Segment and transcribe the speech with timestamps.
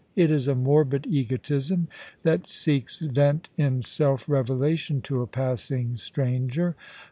[0.11, 1.87] * It is a morbid egotism
[2.23, 6.75] that seeks vent in self revelation to a passing stranger.